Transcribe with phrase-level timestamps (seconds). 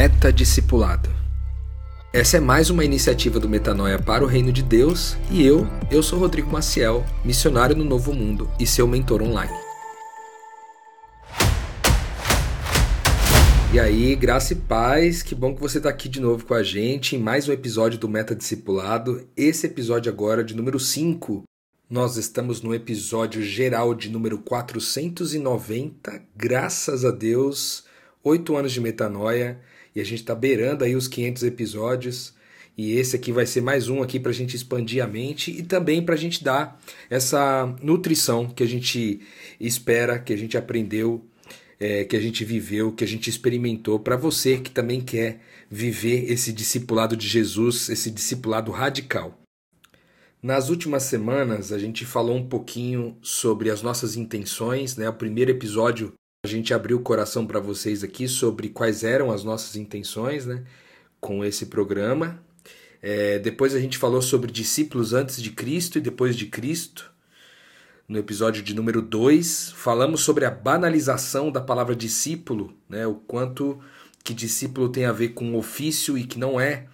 [0.00, 1.10] Meta Discipulado.
[2.10, 6.02] Essa é mais uma iniciativa do Metanoia para o Reino de Deus e eu, eu
[6.02, 9.52] sou Rodrigo Maciel, missionário no Novo Mundo e seu mentor online.
[13.74, 16.62] E aí, graça e paz, que bom que você está aqui de novo com a
[16.62, 19.28] gente em mais um episódio do Meta Discipulado.
[19.36, 21.44] Esse episódio agora de número 5.
[21.90, 27.84] Nós estamos no episódio geral de número 490, graças a Deus,
[28.24, 29.60] oito anos de metanoia
[29.94, 32.34] e a gente está beirando aí os 500 episódios.
[32.76, 35.62] E esse aqui vai ser mais um aqui para a gente expandir a mente e
[35.62, 39.20] também para a gente dar essa nutrição que a gente
[39.58, 41.24] espera, que a gente aprendeu,
[41.78, 45.40] é, que a gente viveu, que a gente experimentou, para você que também quer
[45.70, 49.38] viver esse discipulado de Jesus, esse discipulado radical.
[50.42, 55.06] Nas últimas semanas a gente falou um pouquinho sobre as nossas intenções, né?
[55.08, 59.44] O primeiro episódio a gente abriu o coração para vocês aqui sobre quais eram as
[59.44, 60.62] nossas intenções né,
[61.20, 62.42] com esse programa.
[63.02, 67.10] É, depois a gente falou sobre discípulos antes de Cristo e depois de Cristo.
[68.08, 73.78] No episódio de número 2, falamos sobre a banalização da palavra discípulo, né, o quanto
[74.24, 76.86] que discípulo tem a ver com ofício e que não é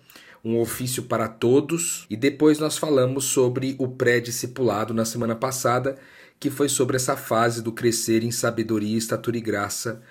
[0.45, 2.05] um ofício para todos.
[2.11, 5.97] E depois nós falamos sobre o pré-discipulado na semana passada,
[6.39, 10.03] que foi sobre essa fase do crescer em sabedoria, estatura e graça,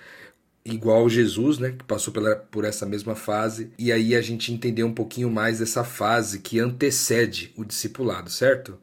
[0.64, 3.70] igual Jesus, né, que passou pela, por essa mesma fase.
[3.78, 8.76] E aí a gente entendeu um pouquinho mais dessa fase que antecede o discipulado, certo?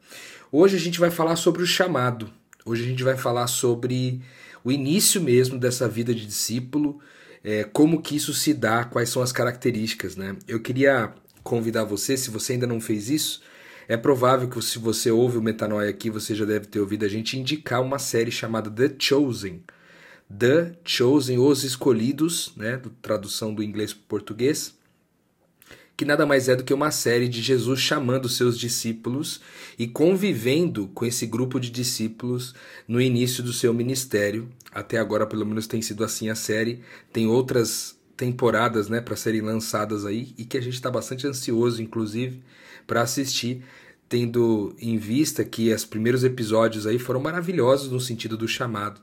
[0.50, 2.30] Hoje a gente vai falar sobre o chamado.
[2.64, 4.22] Hoje a gente vai falar sobre
[4.64, 6.98] o início mesmo dessa vida de discípulo,
[7.42, 10.34] é, como que isso se dá, quais são as características, né?
[10.48, 13.42] Eu queria convidar você, se você ainda não fez isso,
[13.88, 17.08] é provável que se você ouve o Metanoia aqui, você já deve ter ouvido a
[17.08, 19.62] gente indicar uma série chamada The Chosen.
[20.36, 24.74] The Chosen, Os Escolhidos, né, tradução do inglês para o português,
[25.96, 29.40] que nada mais é do que uma série de Jesus chamando seus discípulos
[29.78, 32.54] e convivendo com esse grupo de discípulos
[32.88, 34.48] no início do seu ministério.
[34.72, 36.82] Até agora, pelo menos, tem sido assim a série.
[37.12, 41.80] Tem outras temporadas né, para serem lançadas aí e que a gente está bastante ansioso,
[41.80, 42.42] inclusive,
[42.86, 43.64] para assistir,
[44.08, 49.00] tendo em vista que os primeiros episódios aí foram maravilhosos no sentido do chamado.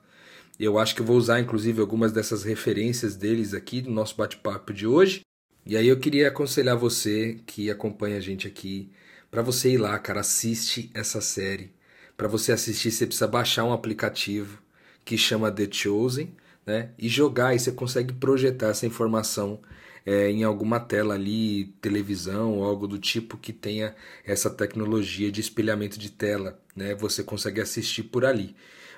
[0.59, 4.74] Eu acho que eu vou usar inclusive algumas dessas referências deles aqui no nosso bate-papo
[4.74, 5.22] de hoje.
[5.66, 8.91] E aí eu queria aconselhar você que acompanha a gente aqui
[9.30, 11.74] para você ir lá, cara, assiste essa série.
[12.18, 14.62] Para você assistir, você precisa baixar um aplicativo
[15.06, 16.91] que chama The Chosen, né?
[17.00, 19.59] E jogar e você consegue projetar essa informação
[20.06, 23.95] é, em alguma tela ali, televisão ou algo do tipo que tenha
[24.25, 26.95] essa tecnologia de espelhamento de tela, né?
[26.95, 28.56] Você consegue assistir por ali.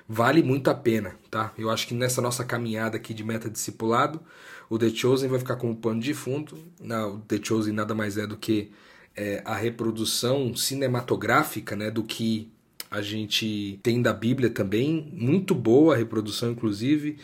[0.08, 1.52] Vale muito a pena, tá?
[1.56, 4.20] Eu acho que nessa nossa caminhada aqui de meta discipulado,
[4.68, 6.58] o The Chosen vai ficar como pano de fundo.
[6.80, 8.70] Não, o The Chosen nada mais é do que
[9.16, 11.90] é, a reprodução cinematográfica, né?
[11.90, 12.52] Do que
[12.94, 17.18] a gente tem da Bíblia também, muito boa reprodução, inclusive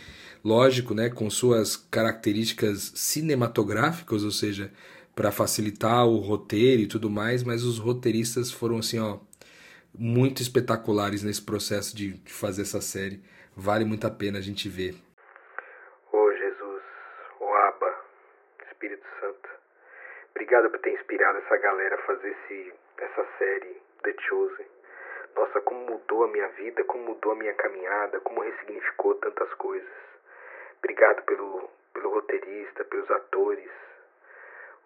[0.44, 4.72] lógico, né, com suas características cinematográficas, ou seja,
[5.14, 9.19] para facilitar o roteiro e tudo mais, mas os roteiristas foram assim, ó,
[9.97, 13.22] muito espetaculares nesse processo de, fazer essa série.
[13.56, 14.94] Vale muito a pena a gente ver.
[16.12, 16.82] Ô oh, Jesus,
[17.41, 17.94] ô Abba,
[18.70, 19.48] Espírito Santo,
[20.31, 24.79] obrigado por ter inspirado essa galera a fazer esse, essa série The Chosen.
[25.34, 29.88] Nossa, como mudou a minha vida, como mudou a minha caminhada, como ressignificou tantas coisas.
[30.78, 33.70] Obrigado pelo, pelo roteirista, pelos atores.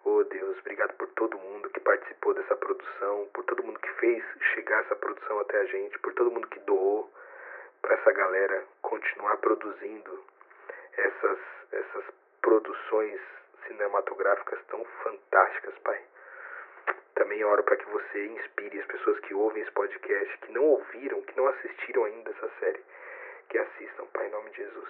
[0.03, 4.23] Oh Deus, obrigado por todo mundo que participou dessa produção, por todo mundo que fez
[4.53, 7.11] chegar essa produção até a gente, por todo mundo que doou
[7.81, 10.23] para essa galera continuar produzindo
[10.97, 11.39] essas,
[11.71, 12.05] essas
[12.41, 13.19] produções
[13.67, 16.01] cinematográficas tão fantásticas, Pai.
[17.15, 21.21] Também oro para que você inspire as pessoas que ouvem esse podcast, que não ouviram,
[21.21, 22.79] que não assistiram ainda essa série,
[23.49, 24.89] que assistam, Pai, em nome de Jesus.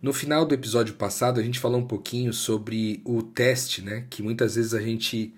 [0.00, 4.06] No final do episódio passado, a gente falou um pouquinho sobre o teste, né?
[4.10, 5.32] Que muitas vezes a gente.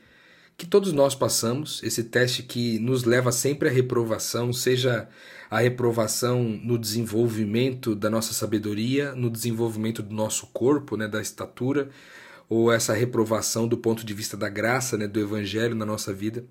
[0.56, 5.08] que todos nós passamos, esse teste que nos leva sempre à reprovação, seja
[5.50, 11.90] a reprovação no desenvolvimento da nossa sabedoria, no desenvolvimento do nosso corpo, né, da estatura,
[12.49, 16.44] ou essa reprovação do ponto de vista da graça, né, do evangelho na nossa vida.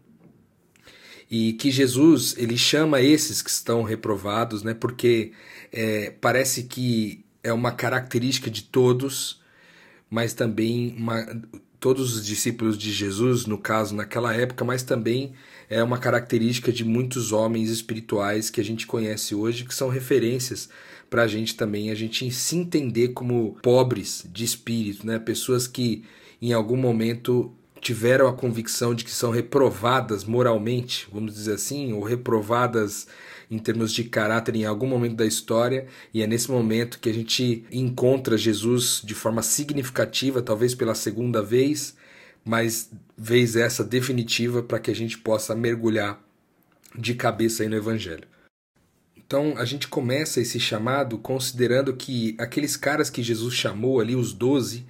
[1.29, 5.31] E que Jesus ele chama esses que estão reprovados, né, porque
[5.71, 9.41] é, parece que é uma característica de todos,
[10.09, 11.25] mas também uma,
[11.79, 15.33] todos os discípulos de Jesus, no caso, naquela época, mas também
[15.69, 20.69] é uma característica de muitos homens espirituais que a gente conhece hoje, que são referências
[21.13, 25.19] para a gente também, a gente se entender como pobres de espírito, né?
[25.19, 26.03] Pessoas que
[26.41, 32.01] em algum momento tiveram a convicção de que são reprovadas moralmente, vamos dizer assim, ou
[32.01, 33.05] reprovadas
[33.51, 37.13] em termos de caráter em algum momento da história, e é nesse momento que a
[37.13, 41.95] gente encontra Jesus de forma significativa, talvez pela segunda vez,
[42.43, 46.19] mas vez essa definitiva para que a gente possa mergulhar
[46.97, 48.32] de cabeça aí no Evangelho.
[49.25, 54.33] Então a gente começa esse chamado considerando que aqueles caras que Jesus chamou ali, os
[54.33, 54.85] doze,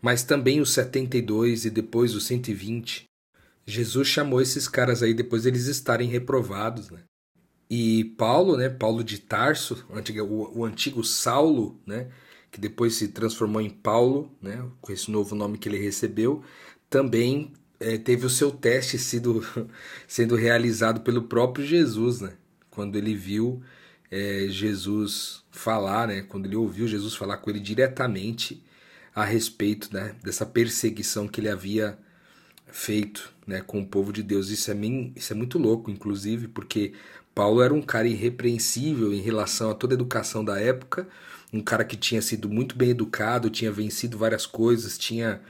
[0.00, 3.04] mas também os 72 e depois os 120.
[3.66, 7.00] Jesus chamou esses caras aí depois deles estarem reprovados, né?
[7.70, 12.08] E Paulo, né, Paulo de Tarso, o, o antigo Saulo, né,
[12.50, 16.42] que depois se transformou em Paulo, né, com esse novo nome que ele recebeu,
[16.88, 19.44] também é, teve o seu teste sido,
[20.08, 22.32] sendo realizado pelo próprio Jesus, né,
[22.70, 23.62] quando ele viu
[24.10, 28.62] é, Jesus falar, né, quando ele ouviu Jesus falar com ele diretamente
[29.14, 31.98] a respeito né, dessa perseguição que ele havia
[32.66, 34.50] feito né, com o povo de Deus.
[34.50, 34.74] Isso é,
[35.16, 36.92] isso é muito louco, inclusive, porque
[37.34, 41.08] Paulo era um cara irrepreensível em relação a toda a educação da época,
[41.52, 45.40] um cara que tinha sido muito bem educado, tinha vencido várias coisas, tinha,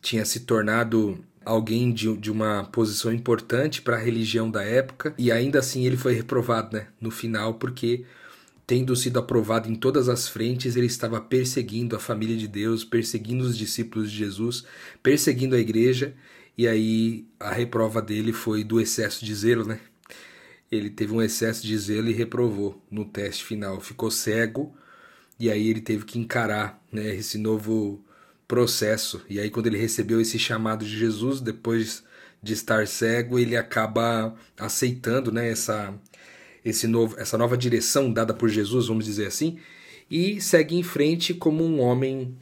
[0.00, 5.30] tinha se tornado alguém de, de uma posição importante para a religião da época, e
[5.30, 8.04] ainda assim ele foi reprovado né, no final, porque
[8.66, 13.44] tendo sido aprovado em todas as frentes, ele estava perseguindo a família de Deus, perseguindo
[13.44, 14.64] os discípulos de Jesus,
[15.00, 16.14] perseguindo a igreja,
[16.58, 19.78] e aí a reprova dele foi do excesso de zelo, né?
[20.70, 24.74] Ele teve um excesso de zelo e reprovou no teste final, ficou cego,
[25.38, 28.04] e aí ele teve que encarar né, esse novo
[28.46, 29.22] processo.
[29.28, 32.04] E aí, quando ele recebeu esse chamado de Jesus, depois
[32.42, 35.94] de estar cego, ele acaba aceitando né, essa,
[36.64, 39.58] esse novo, essa nova direção dada por Jesus, vamos dizer assim,
[40.10, 42.36] e segue em frente como um homem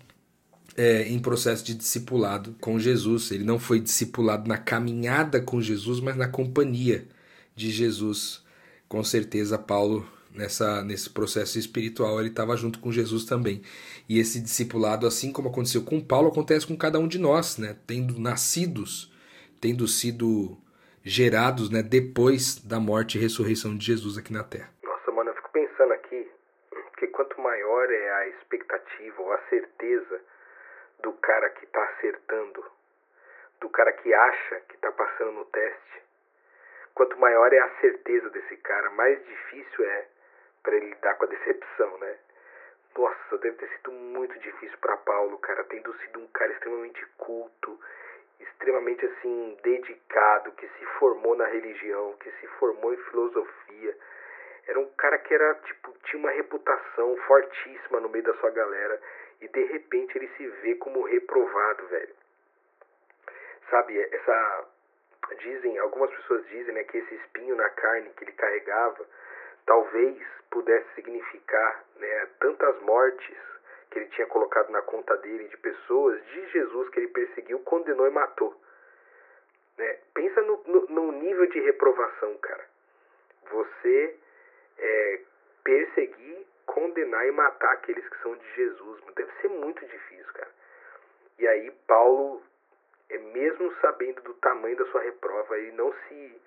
[0.77, 3.31] é, em processo de discipulado com Jesus.
[3.31, 7.07] Ele não foi discipulado na caminhada com Jesus, mas na companhia
[7.57, 8.43] de Jesus.
[8.89, 13.63] Com certeza, Paulo, nessa, nesse processo espiritual, ele estava junto com Jesus também.
[14.09, 17.77] E esse discipulado, assim como aconteceu com Paulo, acontece com cada um de nós, né?
[17.87, 19.13] tendo nascidos,
[19.61, 20.59] tendo sido
[21.05, 24.71] gerados né, depois da morte e ressurreição de Jesus aqui na Terra.
[24.83, 26.29] Nossa, mano, eu fico pensando aqui
[26.99, 30.21] que quanto maior é a expectativa ou a certeza
[31.03, 32.65] do cara que está acertando,
[33.61, 36.03] do cara que acha que está passando no teste,
[36.95, 40.07] quanto maior é a certeza desse cara, mais difícil é
[40.65, 42.19] para ele lidar com a decepção, né?
[42.97, 47.79] Nossa, deve ter sido muito difícil para Paulo, cara, tendo sido um cara extremamente culto,
[48.41, 53.97] extremamente assim dedicado, que se formou na religião, que se formou em filosofia.
[54.67, 59.01] Era um cara que era tipo tinha uma reputação fortíssima no meio da sua galera
[59.41, 62.15] e de repente ele se vê como reprovado, velho.
[63.69, 64.67] Sabe, essa
[65.39, 69.05] dizem, algumas pessoas dizem, né, que esse espinho na carne que ele carregava
[69.67, 70.17] talvez
[70.55, 73.37] pudesse significar, né, tantas mortes
[73.91, 78.07] que ele tinha colocado na conta dele de pessoas de Jesus que ele perseguiu, condenou
[78.07, 78.55] e matou.
[79.77, 79.99] Né?
[80.15, 82.65] Pensa no, no, no nível de reprovação, cara.
[83.51, 84.17] Você
[84.79, 85.21] é,
[85.65, 89.03] perseguir, condenar e matar aqueles que são de Jesus.
[89.17, 90.51] Deve ser muito difícil, cara.
[91.41, 92.41] E aí Paulo,
[93.11, 96.41] é mesmo sabendo do tamanho da sua reprova, ele não se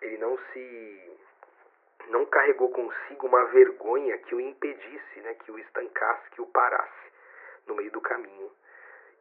[0.00, 1.18] ele não se
[2.10, 7.08] não carregou consigo uma vergonha que o impedisse, né, que o estancasse, que o parasse
[7.66, 8.50] no meio do caminho.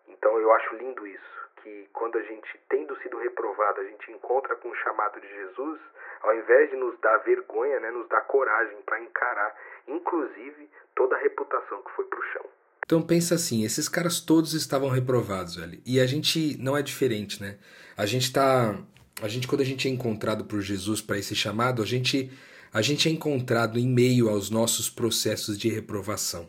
[0.08, 4.56] Então eu acho lindo isso, que quando a gente, tendo sido reprovado, a gente encontra
[4.56, 5.80] com o chamado de Jesus,
[6.22, 9.56] ao invés de nos dar vergonha, né, nos dá coragem para encarar,
[9.88, 12.46] inclusive, toda a reputação que foi pro chão.
[12.86, 15.82] Então pensa assim, esses caras todos estavam reprovados, velho.
[15.86, 17.58] E a gente não é diferente, né?
[17.98, 18.76] A gente tá,
[19.22, 22.32] a gente quando a gente é encontrado por Jesus para esse chamado, a gente
[22.78, 26.48] a gente é encontrado em meio aos nossos processos de reprovação.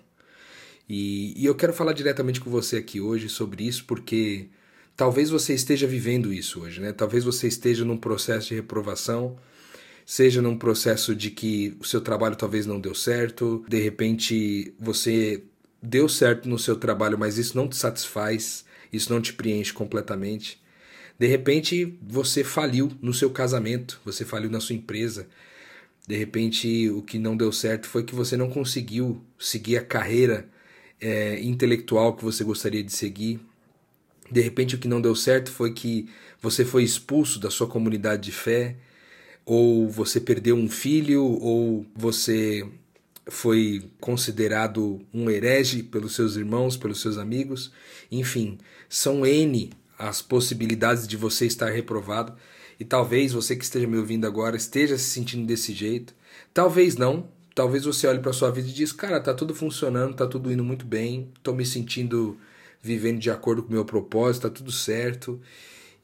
[0.86, 4.50] E, e eu quero falar diretamente com você aqui hoje sobre isso, porque
[4.94, 6.92] talvez você esteja vivendo isso hoje, né?
[6.92, 9.38] Talvez você esteja num processo de reprovação,
[10.04, 15.42] seja num processo de que o seu trabalho talvez não deu certo, de repente você
[15.82, 20.60] deu certo no seu trabalho, mas isso não te satisfaz, isso não te preenche completamente.
[21.18, 25.26] De repente você faliu no seu casamento, você faliu na sua empresa,
[26.08, 30.48] de repente, o que não deu certo foi que você não conseguiu seguir a carreira
[30.98, 33.38] é, intelectual que você gostaria de seguir.
[34.32, 36.08] De repente, o que não deu certo foi que
[36.40, 38.76] você foi expulso da sua comunidade de fé,
[39.44, 42.66] ou você perdeu um filho, ou você
[43.26, 47.70] foi considerado um herege pelos seus irmãos, pelos seus amigos.
[48.10, 48.56] Enfim,
[48.88, 52.34] são N as possibilidades de você estar reprovado.
[52.78, 56.14] E talvez você que esteja me ouvindo agora esteja se sentindo desse jeito.
[56.54, 57.28] Talvez não.
[57.54, 60.62] Talvez você olhe para sua vida e diz: "Cara, tá tudo funcionando, tá tudo indo
[60.62, 62.38] muito bem, tô me sentindo
[62.80, 65.40] vivendo de acordo com o meu propósito, tá tudo certo".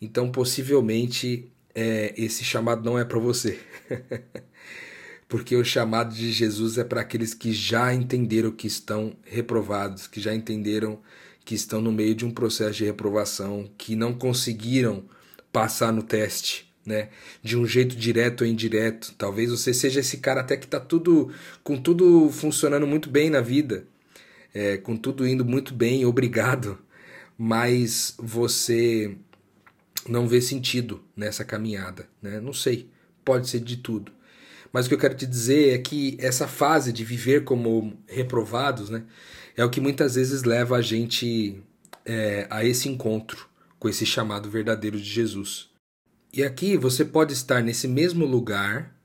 [0.00, 3.59] Então, possivelmente, é, esse chamado não é para você.
[5.28, 10.21] Porque o chamado de Jesus é para aqueles que já entenderam que estão reprovados, que
[10.21, 11.00] já entenderam
[11.45, 15.04] que estão no meio de um processo de reprovação, que não conseguiram
[15.54, 17.11] passar no teste, né?
[17.40, 19.14] De um jeito direto ou indireto.
[19.16, 21.32] Talvez você seja esse cara até que está tudo
[21.62, 23.87] com tudo funcionando muito bem na vida,
[24.52, 26.76] é, com tudo indo muito bem, obrigado,
[27.38, 29.16] mas você
[30.08, 32.40] não vê sentido nessa caminhada, né?
[32.40, 32.90] Não sei,
[33.25, 34.12] pode ser de tudo.
[34.73, 38.90] Mas o que eu quero te dizer é que essa fase de viver como reprovados,
[38.90, 39.04] né,
[39.56, 41.62] é o que muitas vezes leva a gente
[42.04, 43.49] é, a esse encontro
[43.85, 45.69] com esse chamado verdadeiro de Jesus.
[46.33, 48.97] E aqui você pode estar nesse mesmo lugar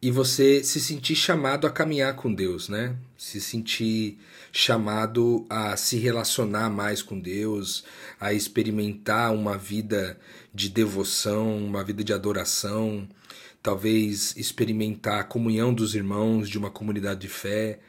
[0.00, 2.94] e você se sentir chamado a caminhar com Deus, né?
[3.18, 4.20] Se sentir
[4.52, 7.82] chamado a se relacionar mais com Deus,
[8.20, 10.16] a experimentar uma vida
[10.54, 13.08] de devoção, uma vida de adoração,
[13.60, 17.80] talvez experimentar a comunhão dos irmãos de uma comunidade de fé.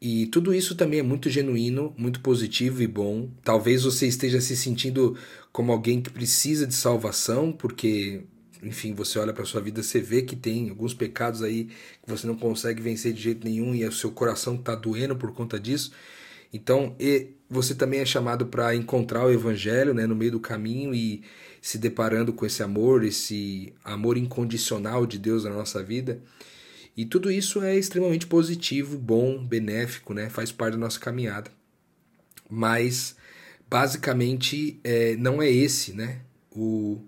[0.00, 3.30] E tudo isso também é muito genuíno, muito positivo e bom.
[3.44, 5.16] Talvez você esteja se sentindo
[5.52, 8.24] como alguém que precisa de salvação, porque
[8.62, 11.64] enfim, você olha para sua vida, você vê que tem alguns pecados aí
[12.02, 15.32] que você não consegue vencer de jeito nenhum e o seu coração está doendo por
[15.32, 15.92] conta disso.
[16.52, 16.94] Então,
[17.50, 21.24] você também é chamado para encontrar o evangelho, né, no meio do caminho e
[21.60, 26.22] se deparando com esse amor, esse amor incondicional de Deus na nossa vida.
[26.96, 30.28] E tudo isso é extremamente positivo, bom, benéfico, né?
[30.28, 31.50] Faz parte da nossa caminhada.
[32.50, 33.16] Mas
[33.72, 36.20] basicamente é, não é esse, né?
[36.54, 37.00] O,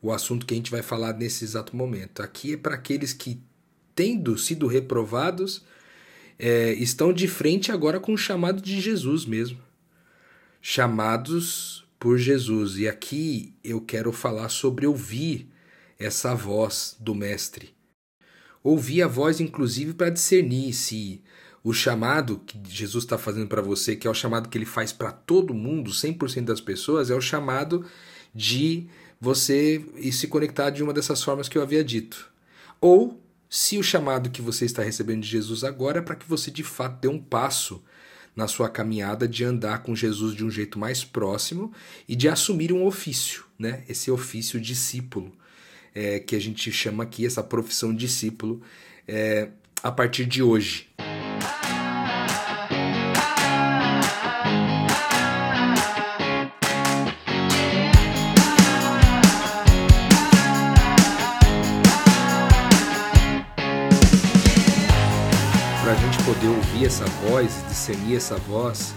[0.00, 2.22] o assunto que a gente vai falar nesse exato momento.
[2.22, 3.42] Aqui é para aqueles que,
[3.92, 5.64] tendo sido reprovados,
[6.38, 9.58] é, estão de frente agora com o chamado de Jesus mesmo.
[10.60, 12.78] Chamados por Jesus.
[12.78, 15.48] E aqui eu quero falar sobre ouvir
[15.98, 17.74] essa voz do Mestre.
[18.62, 21.20] Ouvir a voz, inclusive, para discernir se
[21.64, 24.92] o chamado que Jesus está fazendo para você, que é o chamado que ele faz
[24.92, 27.84] para todo mundo, 100% das pessoas, é o chamado
[28.34, 28.88] de
[29.20, 32.28] você se conectar de uma dessas formas que eu havia dito.
[32.80, 36.50] Ou se o chamado que você está recebendo de Jesus agora é para que você
[36.50, 37.82] de fato dê um passo
[38.34, 41.72] na sua caminhada de andar com Jesus de um jeito mais próximo
[42.08, 43.84] e de assumir um ofício, né?
[43.88, 45.30] Esse ofício discípulo,
[45.94, 48.62] é, que a gente chama aqui, essa profissão discípulo,
[49.06, 49.50] é,
[49.82, 50.88] a partir de hoje.
[66.82, 68.92] Ouvir essa voz, discernir essa voz,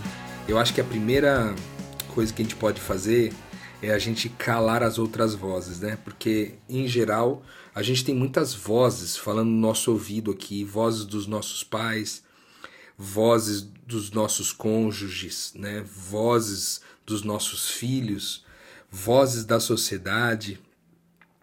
[0.48, 1.54] eu acho que a primeira
[2.16, 3.32] coisa que a gente pode fazer
[3.80, 5.96] é a gente calar as outras vozes, né?
[6.04, 7.44] Porque, em geral,
[7.76, 12.24] a gente tem muitas vozes falando no nosso ouvido aqui, vozes dos nossos pais,
[12.98, 15.86] vozes dos nossos cônjuges, né?
[15.86, 18.44] Vozes dos nossos filhos,
[18.90, 20.60] vozes da sociedade,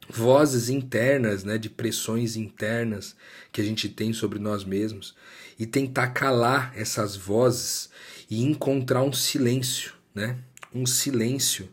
[0.08, 3.14] vozes internas, né, de pressões internas
[3.50, 5.14] que a gente tem sobre nós mesmos
[5.58, 7.90] e tentar calar essas vozes
[8.28, 10.38] e encontrar um silêncio, né?
[10.74, 11.68] Um silêncio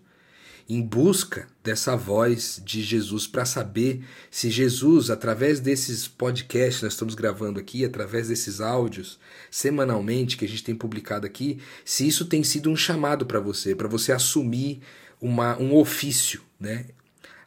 [0.69, 6.93] em busca dessa voz de Jesus para saber se Jesus, através desses podcasts que nós
[6.93, 9.17] estamos gravando aqui, através desses áudios
[9.49, 13.73] semanalmente que a gente tem publicado aqui, se isso tem sido um chamado para você,
[13.73, 14.81] para você assumir
[15.19, 16.85] uma, um ofício, né?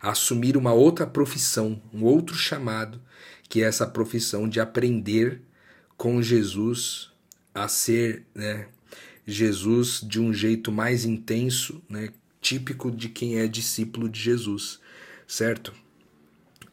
[0.03, 3.01] Assumir uma outra profissão, um outro chamado,
[3.49, 5.41] que é essa profissão de aprender
[5.97, 7.13] com Jesus
[7.55, 8.67] a ser né,
[9.25, 12.09] Jesus de um jeito mais intenso, né,
[12.41, 14.81] típico de quem é discípulo de Jesus,
[15.27, 15.73] certo?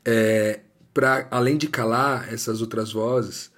[0.03, 0.61] É,
[0.93, 3.51] para além de calar essas outras vozes,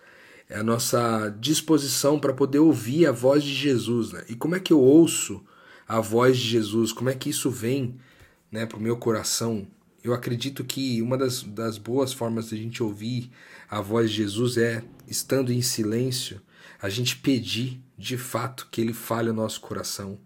[0.49, 4.11] é a nossa disposição para poder ouvir a voz de Jesus.
[4.11, 4.25] Né?
[4.27, 5.41] E como é que eu ouço
[5.87, 6.91] a voz de Jesus?
[6.91, 7.95] Como é que isso vem
[8.51, 9.67] né, para o meu coração?
[10.03, 13.31] Eu acredito que uma das, das boas formas de a gente ouvir
[13.69, 16.41] a voz de Jesus é, estando em silêncio,
[16.81, 20.19] a gente pedir de fato que ele fale o nosso coração,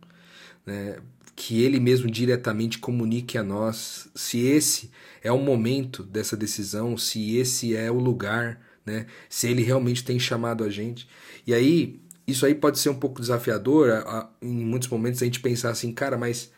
[0.65, 0.97] né?
[1.35, 4.89] que ele mesmo diretamente comunique a nós se esse
[5.21, 9.07] é o momento dessa decisão, se esse é o lugar né?
[9.27, 11.07] Se ele realmente tem chamado a gente.
[11.45, 15.25] E aí, isso aí pode ser um pouco desafiador, a, a, em muitos momentos a
[15.25, 16.51] gente pensar assim, cara, mas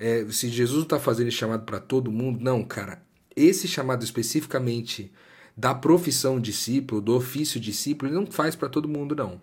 [0.00, 3.02] é, se Jesus está fazendo esse chamado para todo mundo, não, cara.
[3.36, 5.12] Esse chamado especificamente
[5.54, 9.38] da profissão discípulo, do ofício discípulo, ele não faz para todo mundo, não.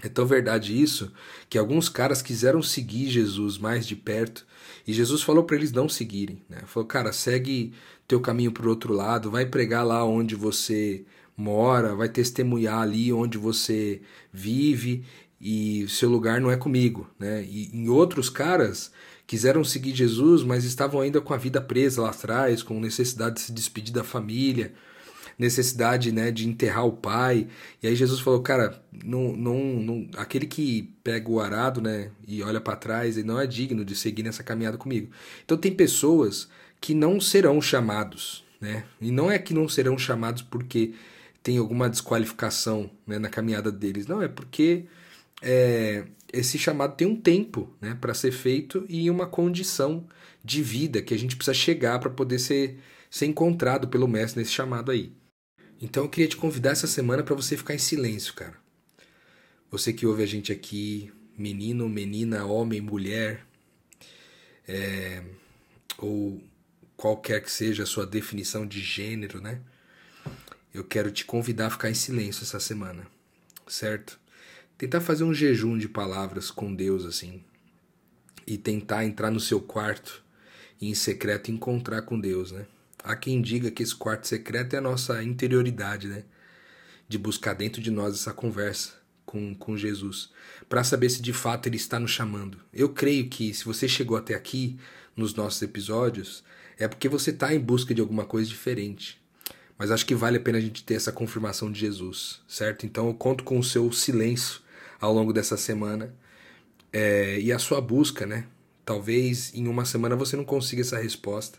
[0.00, 1.12] É tão verdade isso
[1.48, 4.46] que alguns caras quiseram seguir Jesus mais de perto
[4.86, 6.42] e Jesus falou para eles não seguirem.
[6.48, 6.62] Né?
[6.66, 7.72] Falou, cara, segue
[8.06, 11.04] teu caminho para o outro lado, vai pregar lá onde você
[11.36, 14.00] mora, vai testemunhar ali onde você
[14.32, 15.04] vive
[15.40, 17.08] e seu lugar não é comigo.
[17.18, 17.44] Né?
[17.44, 18.92] E em outros caras
[19.32, 23.40] quiseram seguir Jesus, mas estavam ainda com a vida presa lá atrás, com necessidade de
[23.40, 24.74] se despedir da família
[25.38, 27.48] necessidade né, de enterrar o pai.
[27.82, 32.42] E aí Jesus falou, cara, não, não, não, aquele que pega o arado né, e
[32.42, 35.10] olha para trás, ele não é digno de seguir nessa caminhada comigo.
[35.42, 36.46] Então tem pessoas
[36.78, 38.44] que não serão chamados.
[38.60, 38.84] Né?
[39.00, 40.92] E não é que não serão chamados porque
[41.42, 44.06] tem alguma desqualificação né, na caminhada deles.
[44.06, 44.84] Não, é porque
[45.40, 50.06] é, esse chamado tem um tempo né, para ser feito e uma condição
[50.42, 52.78] de vida que a gente precisa chegar para poder ser,
[53.10, 55.12] ser encontrado pelo mestre nesse chamado aí.
[55.80, 58.56] Então eu queria te convidar essa semana para você ficar em silêncio, cara.
[59.70, 63.44] Você que ouve a gente aqui, menino, menina, homem, mulher,
[64.66, 65.22] é,
[65.98, 66.42] ou
[66.96, 69.60] qualquer que seja a sua definição de gênero, né?
[70.72, 73.06] Eu quero te convidar a ficar em silêncio essa semana,
[73.66, 74.21] certo?
[74.82, 77.40] Tentar fazer um jejum de palavras com Deus, assim,
[78.44, 80.24] e tentar entrar no seu quarto
[80.80, 82.66] e em secreto encontrar com Deus, né?
[82.98, 86.24] Há quem diga que esse quarto secreto é a nossa interioridade, né?
[87.08, 90.30] De buscar dentro de nós essa conversa com, com Jesus,
[90.68, 92.58] para saber se de fato ele está nos chamando.
[92.74, 94.76] Eu creio que se você chegou até aqui
[95.14, 96.42] nos nossos episódios,
[96.76, 99.22] é porque você está em busca de alguma coisa diferente.
[99.78, 102.84] Mas acho que vale a pena a gente ter essa confirmação de Jesus, certo?
[102.84, 104.60] Então eu conto com o seu silêncio
[105.02, 106.14] ao longo dessa semana
[106.92, 108.46] é, e a sua busca, né?
[108.86, 111.58] Talvez em uma semana você não consiga essa resposta,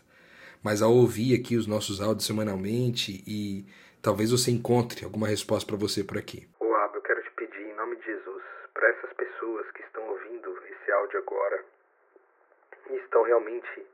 [0.62, 3.66] mas ao ouvir aqui os nossos áudios semanalmente e
[4.00, 6.48] talvez você encontre alguma resposta para você por aqui.
[6.58, 10.58] Abel, eu quero te pedir em nome de Jesus, para essas pessoas que estão ouvindo
[10.64, 11.64] esse áudio agora
[12.90, 13.86] e estão realmente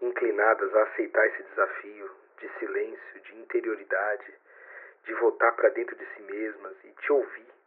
[0.00, 4.32] inclinadas a aceitar esse desafio de silêncio, de interioridade,
[5.04, 7.57] de voltar para dentro de si mesmas e te ouvir.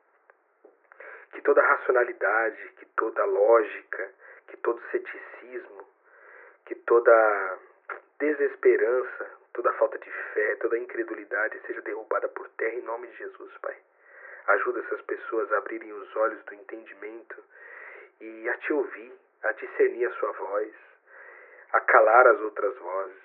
[1.31, 4.11] Que toda racionalidade, que toda lógica,
[4.47, 5.87] que todo ceticismo,
[6.65, 7.59] que toda
[8.19, 13.57] desesperança, toda falta de fé, toda incredulidade seja derrubada por terra em nome de Jesus,
[13.61, 13.75] Pai.
[14.47, 17.43] Ajuda essas pessoas a abrirem os olhos do entendimento
[18.19, 19.13] e a te ouvir,
[19.43, 20.73] a discernir a sua voz,
[21.73, 23.23] a calar as outras vozes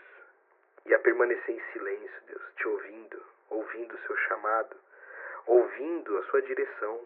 [0.87, 4.77] e a permanecer em silêncio, Deus, te ouvindo, ouvindo o seu chamado,
[5.47, 7.01] ouvindo a sua direção,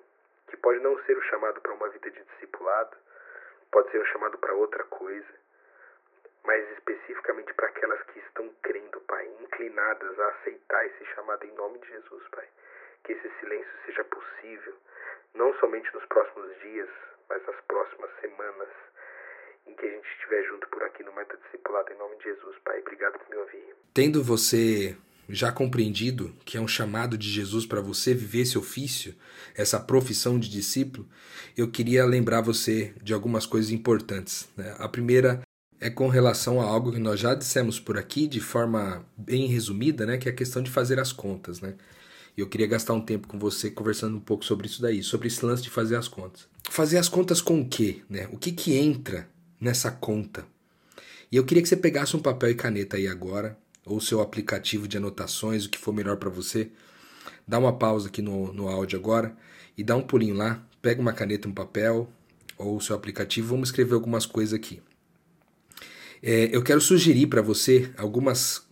[0.51, 2.97] que pode não ser o chamado para uma vida de discipulado,
[3.71, 5.41] pode ser o chamado para outra coisa
[6.45, 11.79] mas especificamente para aquelas que estão crendo, Pai, inclinadas a aceitar esse chamado em nome
[11.81, 12.49] de Jesus, Pai.
[13.05, 14.75] Que esse silêncio seja possível,
[15.35, 16.89] não somente nos próximos dias,
[17.29, 18.69] mas nas próximas semanas,
[19.67, 22.59] em que a gente estiver junto por aqui no Meta Discipulado, em nome de Jesus,
[22.65, 22.81] Pai.
[22.81, 23.77] Obrigado por me ouvir.
[23.95, 24.97] Tendo você
[25.31, 29.15] já compreendido que é um chamado de Jesus para você viver esse ofício,
[29.55, 31.09] essa profissão de discípulo,
[31.57, 34.49] eu queria lembrar você de algumas coisas importantes.
[34.57, 34.75] Né?
[34.79, 35.43] A primeira
[35.81, 40.05] é com relação a algo que nós já dissemos por aqui de forma bem resumida,
[40.05, 41.75] né, que é a questão de fazer as contas, né?
[42.37, 45.45] Eu queria gastar um tempo com você conversando um pouco sobre isso daí, sobre esse
[45.45, 46.47] lance de fazer as contas.
[46.71, 48.29] Fazer as contas com o quê, né?
[48.31, 49.29] O que que entra
[49.61, 50.47] nessa conta?
[51.31, 53.59] E eu queria que você pegasse um papel e caneta aí agora,
[53.91, 56.71] ou seu aplicativo de anotações, o que for melhor para você.
[57.47, 59.37] Dá uma pausa aqui no, no áudio agora
[59.77, 62.09] e dá um pulinho lá, pega uma caneta um papel,
[62.57, 64.81] ou o seu aplicativo, vamos escrever algumas coisas aqui.
[66.23, 68.63] É, eu quero sugerir para você algumas,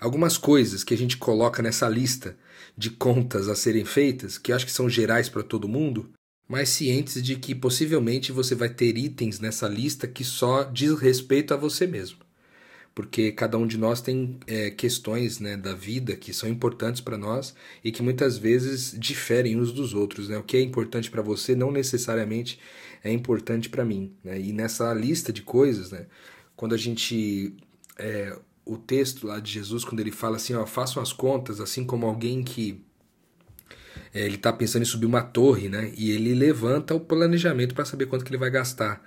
[0.00, 2.36] algumas coisas que a gente coloca nessa lista
[2.76, 6.10] de contas a serem feitas, que eu acho que são gerais para todo mundo,
[6.48, 11.54] mas cientes de que possivelmente você vai ter itens nessa lista que só diz respeito
[11.54, 12.25] a você mesmo.
[12.96, 17.18] Porque cada um de nós tem é, questões né, da vida que são importantes para
[17.18, 17.54] nós
[17.84, 20.30] e que muitas vezes diferem uns dos outros.
[20.30, 20.38] Né?
[20.38, 22.58] O que é importante para você não necessariamente
[23.04, 24.14] é importante para mim.
[24.24, 24.40] Né?
[24.40, 26.06] E nessa lista de coisas, né,
[26.56, 27.54] quando a gente.
[27.98, 31.84] É, o texto lá de Jesus, quando ele fala assim: ó, façam as contas, assim
[31.84, 32.82] como alguém que.
[34.14, 35.92] É, ele está pensando em subir uma torre, né?
[35.98, 39.04] E ele levanta o planejamento para saber quanto que ele vai gastar.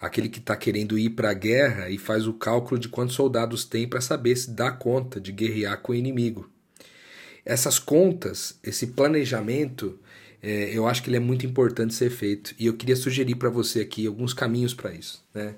[0.00, 3.64] Aquele que está querendo ir para a guerra e faz o cálculo de quantos soldados
[3.64, 6.50] tem para saber se dá conta de guerrear com o inimigo.
[7.44, 9.98] essas contas, esse planejamento,
[10.42, 12.54] é, eu acho que ele é muito importante ser feito.
[12.58, 15.24] E eu queria sugerir para você aqui alguns caminhos para isso.
[15.34, 15.54] Né?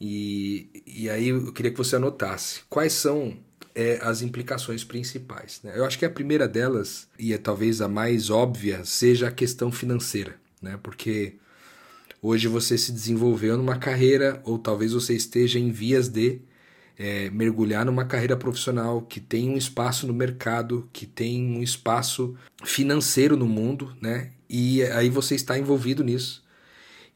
[0.00, 3.36] E, e aí eu queria que você anotasse quais são
[3.74, 5.60] é, as implicações principais.
[5.62, 5.72] Né?
[5.76, 9.70] Eu acho que a primeira delas, e é talvez a mais óbvia, seja a questão
[9.70, 10.36] financeira.
[10.62, 10.78] Né?
[10.82, 11.34] Porque
[12.22, 16.40] hoje você se desenvolveu numa carreira, ou talvez você esteja em vias de
[16.98, 22.34] é, mergulhar numa carreira profissional que tem um espaço no mercado, que tem um espaço
[22.64, 24.32] financeiro no mundo, né?
[24.50, 26.42] E aí você está envolvido nisso.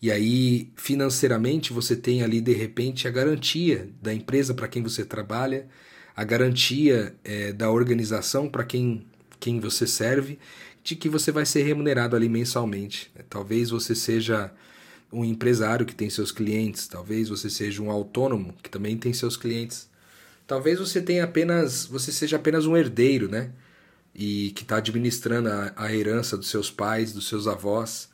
[0.01, 5.05] E aí, financeiramente, você tem ali de repente a garantia da empresa para quem você
[5.05, 5.69] trabalha,
[6.15, 9.07] a garantia é, da organização para quem,
[9.39, 10.39] quem você serve,
[10.83, 13.11] de que você vai ser remunerado ali mensalmente.
[13.31, 14.53] Talvez você seja
[15.13, 19.37] um empresário que tem seus clientes, talvez você seja um autônomo que também tem seus
[19.37, 19.89] clientes.
[20.47, 23.53] Talvez você tenha apenas, você seja apenas um herdeiro, né?
[24.15, 28.09] E que está administrando a, a herança dos seus pais, dos seus avós.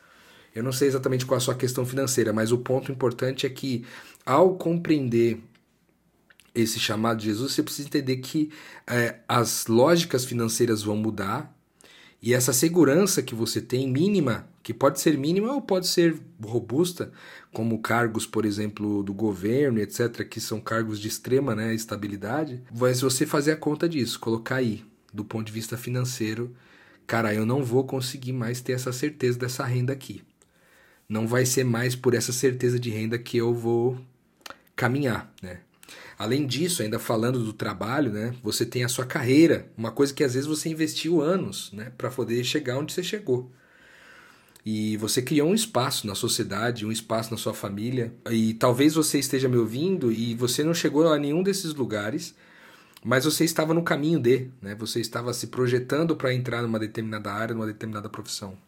[0.54, 3.84] Eu não sei exatamente qual a sua questão financeira, mas o ponto importante é que
[4.26, 5.40] ao compreender
[6.54, 8.50] esse chamado de Jesus, você precisa entender que
[8.86, 11.56] é, as lógicas financeiras vão mudar
[12.20, 17.12] e essa segurança que você tem, mínima, que pode ser mínima ou pode ser robusta,
[17.52, 23.00] como cargos, por exemplo, do governo, etc., que são cargos de extrema né, estabilidade, mas
[23.00, 26.54] você fazer a conta disso, colocar aí, do ponto de vista financeiro,
[27.06, 30.22] cara, eu não vou conseguir mais ter essa certeza dessa renda aqui.
[31.08, 33.98] Não vai ser mais por essa certeza de renda que eu vou
[34.76, 35.60] caminhar, né?
[36.18, 40.24] Além disso, ainda falando do trabalho, né, você tem a sua carreira, uma coisa que
[40.24, 43.50] às vezes você investiu anos né, para poder chegar onde você chegou.
[44.70, 48.12] E você criou um espaço na sociedade, um espaço na sua família.
[48.30, 52.34] E talvez você esteja me ouvindo e você não chegou a nenhum desses lugares,
[53.02, 54.74] mas você estava no caminho de, né?
[54.74, 58.58] Você estava se projetando para entrar numa determinada área, numa determinada profissão.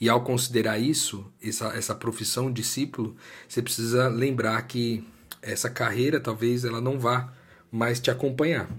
[0.00, 3.14] E ao considerar isso, essa, essa profissão discípulo,
[3.46, 5.06] você precisa lembrar que
[5.42, 7.32] essa carreira talvez ela não vá
[7.70, 8.70] mais te acompanhar.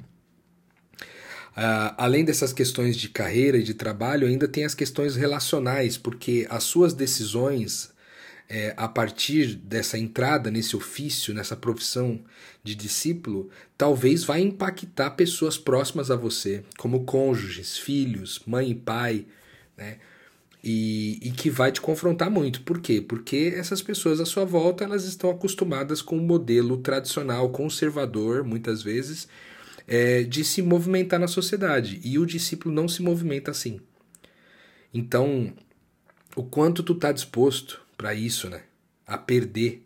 [1.51, 6.47] Uh, além dessas questões de carreira e de trabalho, ainda tem as questões relacionais, porque
[6.49, 7.91] as suas decisões
[8.53, 12.19] é, a partir dessa entrada nesse ofício, nessa profissão
[12.61, 19.25] de discípulo, talvez vai impactar pessoas próximas a você, como cônjuges, filhos, mãe e pai,
[19.77, 19.99] né?
[20.63, 22.61] E, e, que vai te confrontar muito.
[22.61, 23.01] Por quê?
[23.01, 28.43] Porque essas pessoas à sua volta elas estão acostumadas com o um modelo tradicional, conservador,
[28.43, 29.27] muitas vezes,
[29.87, 31.99] é, de se movimentar na sociedade.
[32.03, 33.79] E o discípulo não se movimenta assim.
[34.93, 35.51] Então,
[36.35, 38.61] o quanto tu está disposto para isso, né?
[39.07, 39.83] A perder,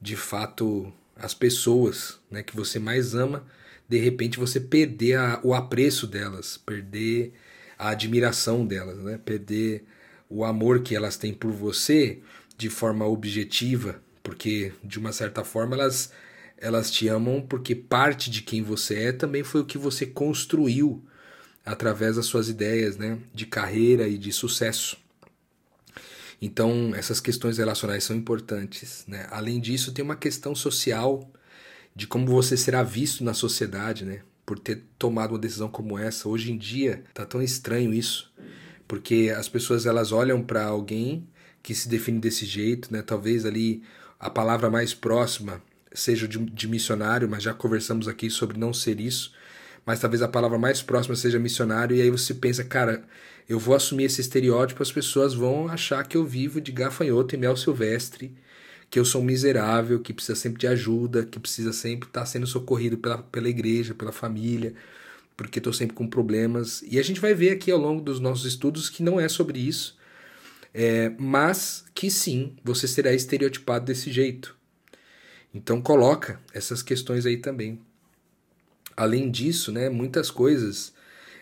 [0.00, 3.44] de fato, as pessoas né, que você mais ama,
[3.88, 7.32] de repente você perder a, o apreço delas, perder
[7.78, 9.18] a admiração delas, né?
[9.18, 9.84] Perder
[10.28, 12.20] o amor que elas têm por você
[12.56, 16.12] de forma objetiva, porque de uma certa forma elas
[16.58, 21.04] elas te amam porque parte de quem você é também foi o que você construiu
[21.64, 24.96] através das suas ideias, né, de carreira e de sucesso.
[26.40, 29.26] Então, essas questões relacionais são importantes, né?
[29.30, 31.30] Além disso, tem uma questão social
[31.94, 34.20] de como você será visto na sociedade, né?
[34.44, 36.28] Por ter tomado uma decisão como essa.
[36.28, 38.32] Hoje em dia, tá tão estranho isso
[38.86, 41.26] porque as pessoas elas olham para alguém
[41.62, 43.02] que se define desse jeito, né?
[43.02, 43.82] Talvez ali
[44.20, 45.60] a palavra mais próxima
[45.92, 49.32] seja de, de, missionário, mas já conversamos aqui sobre não ser isso.
[49.84, 53.04] Mas talvez a palavra mais próxima seja missionário, e aí você pensa, cara,
[53.48, 57.38] eu vou assumir esse estereótipo, as pessoas vão achar que eu vivo de gafanhoto e
[57.38, 58.34] mel silvestre,
[58.90, 62.46] que eu sou um miserável, que precisa sempre de ajuda, que precisa sempre estar sendo
[62.46, 64.74] socorrido pela, pela igreja, pela família
[65.36, 66.82] porque estou sempre com problemas.
[66.88, 69.58] E a gente vai ver aqui ao longo dos nossos estudos que não é sobre
[69.58, 69.96] isso,
[70.72, 74.56] é, mas que sim, você será estereotipado desse jeito.
[75.52, 77.80] Então coloca essas questões aí também.
[78.96, 80.92] Além disso, né, muitas coisas,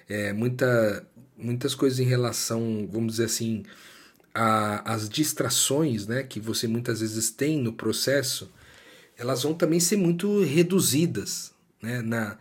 [0.08, 3.64] é, muita, muitas coisas em relação, vamos dizer assim,
[4.34, 8.52] às distrações né, que você muitas vezes tem no processo,
[9.16, 12.36] elas vão também ser muito reduzidas né, na,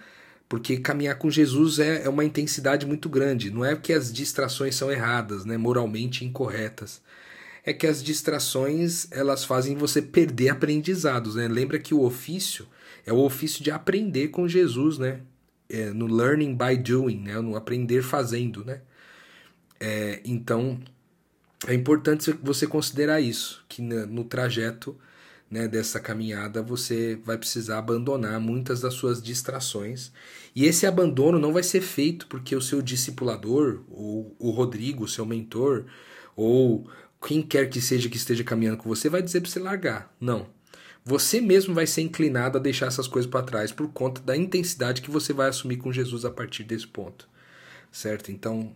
[0.54, 3.50] porque caminhar com Jesus é, é uma intensidade muito grande.
[3.50, 7.02] Não é que as distrações são erradas, né, moralmente incorretas.
[7.66, 11.34] É que as distrações elas fazem você perder aprendizados.
[11.34, 11.48] Né?
[11.48, 12.68] Lembra que o ofício
[13.04, 15.22] é o ofício de aprender com Jesus, né?
[15.68, 17.42] É, no learning by doing, né?
[17.42, 18.63] no aprender fazendo.
[18.63, 18.82] Né?
[19.80, 20.80] É, então
[21.66, 24.96] é importante você considerar isso, que no trajeto
[25.54, 30.12] né, dessa caminhada, você vai precisar abandonar muitas das suas distrações.
[30.56, 35.28] E esse abandono não vai ser feito porque o seu discipulador, ou o Rodrigo, seu
[35.28, 35.86] mentor,
[36.36, 36.89] ou
[37.24, 40.12] quem quer que seja que esteja caminhando com você, vai dizer para você largar.
[40.20, 40.48] Não.
[41.06, 45.04] Você mesmo vai ser inclinado a deixar essas coisas para trás por conta da intensidade
[45.04, 47.30] que você vai assumir com Jesus a partir desse ponto.
[47.92, 48.32] Certo?
[48.32, 48.76] Então,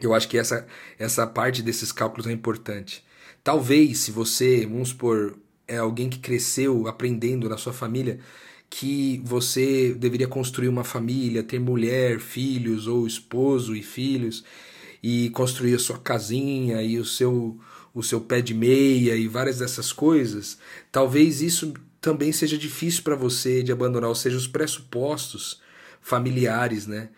[0.00, 0.66] eu acho que essa,
[0.98, 3.04] essa parte desses cálculos é importante.
[3.44, 5.36] Talvez, se você, vamos supor,
[5.72, 8.18] é alguém que cresceu aprendendo na sua família
[8.68, 14.44] que você deveria construir uma família, ter mulher, filhos ou esposo e filhos
[15.02, 17.58] e construir a sua casinha e o seu
[17.94, 20.58] o seu pé de meia e várias dessas coisas,
[20.90, 25.60] talvez isso também seja difícil para você de abandonar, ou seja, os pressupostos
[26.00, 27.10] familiares, né?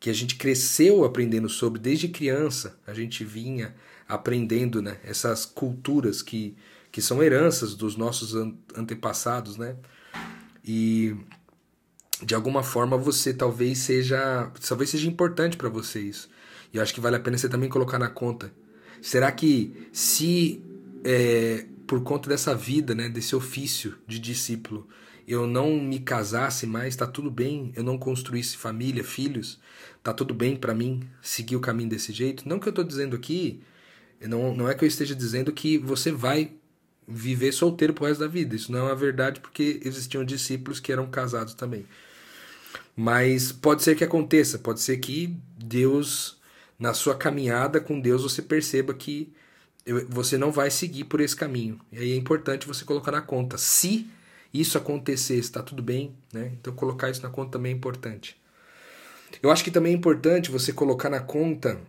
[0.00, 3.74] Que a gente cresceu aprendendo sobre desde criança, a gente vinha
[4.08, 4.96] aprendendo, né?
[5.04, 6.56] Essas culturas que
[6.92, 8.34] que são heranças dos nossos
[8.76, 9.76] antepassados, né?
[10.62, 11.16] E
[12.22, 16.28] de alguma forma você talvez seja, talvez seja importante para você isso.
[16.72, 18.52] E eu acho que vale a pena você também colocar na conta.
[19.00, 20.62] Será que se
[21.02, 24.86] é, por conta dessa vida, né, desse ofício de discípulo,
[25.26, 29.58] eu não me casasse mais, tá tudo bem, eu não construísse família, filhos,
[30.02, 32.46] tá tudo bem para mim seguir o caminho desse jeito?
[32.46, 33.62] Não que eu estou dizendo aqui,
[34.20, 36.52] não, não é que eu esteja dizendo que você vai
[37.06, 38.54] viver solteiro pro resto da vida.
[38.54, 41.86] Isso não é uma verdade porque existiam discípulos que eram casados também.
[42.96, 46.38] Mas pode ser que aconteça, pode ser que Deus,
[46.78, 49.32] na sua caminhada com Deus, você perceba que
[50.08, 51.80] você não vai seguir por esse caminho.
[51.90, 53.58] E aí é importante você colocar na conta.
[53.58, 54.08] Se
[54.52, 56.52] isso acontecer, está tudo bem, né?
[56.60, 58.40] Então colocar isso na conta também é importante.
[59.42, 61.80] Eu acho que também é importante você colocar na conta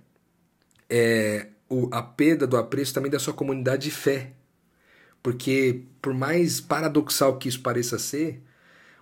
[0.89, 4.31] é, o, a perda do apreço também da sua comunidade de fé.
[5.23, 8.43] Porque, por mais paradoxal que isso pareça ser,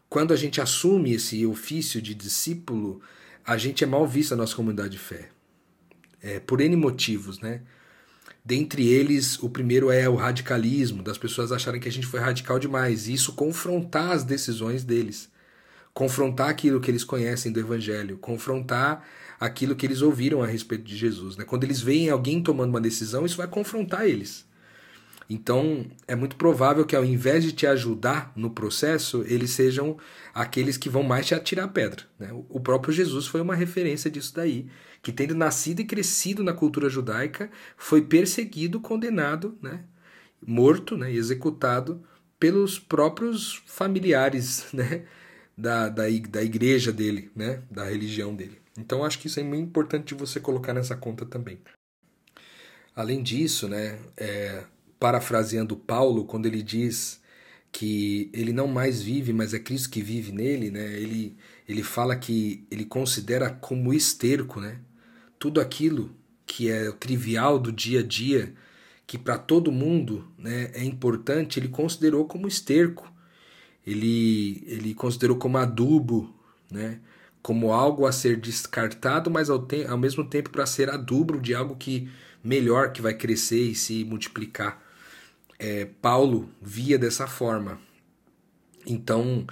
[0.08, 3.02] quando a gente assume esse ofício de discípulo,
[3.44, 5.30] a gente é mal visto na nossa comunidade de fé.
[6.22, 7.62] É, por N motivos, né?
[8.46, 12.60] Dentre eles, o primeiro é o radicalismo, das pessoas acharem que a gente foi radical
[12.60, 15.30] demais, e isso confrontar as decisões deles,
[15.94, 19.08] confrontar aquilo que eles conhecem do Evangelho, confrontar
[19.40, 21.36] aquilo que eles ouviram a respeito de Jesus.
[21.36, 21.46] Né?
[21.46, 24.46] Quando eles veem alguém tomando uma decisão, isso vai confrontar eles.
[25.34, 29.98] Então, é muito provável que ao invés de te ajudar no processo, eles sejam
[30.34, 32.04] aqueles que vão mais te atirar pedra.
[32.20, 32.28] Né?
[32.50, 34.68] O próprio Jesus foi uma referência disso daí,
[35.02, 39.86] que tendo nascido e crescido na cultura judaica, foi perseguido, condenado, né?
[40.46, 41.14] morto né?
[41.14, 42.04] e executado
[42.38, 45.06] pelos próprios familiares né?
[45.58, 47.62] da, da, da igreja dele, né?
[47.72, 48.60] da religião dele.
[48.78, 51.58] Então, acho que isso é muito importante de você colocar nessa conta também.
[52.94, 54.66] Além disso, né, é,
[55.02, 57.20] parafraseando Paulo, quando ele diz
[57.72, 60.94] que ele não mais vive, mas é Cristo que vive nele, né?
[60.94, 61.36] Ele,
[61.68, 64.80] ele fala que ele considera como esterco, né?
[65.40, 68.54] Tudo aquilo que é trivial do dia a dia,
[69.08, 73.12] que para todo mundo né, é importante, ele considerou como esterco.
[73.88, 76.32] Ele, ele considerou como adubo,
[76.70, 77.00] né?
[77.42, 81.56] como algo a ser descartado, mas ao, te ao mesmo tempo para ser adubo de
[81.56, 82.08] algo que
[82.44, 84.81] melhor que vai crescer e se multiplicar
[85.62, 87.80] é, Paulo via dessa forma.
[88.86, 89.46] Então,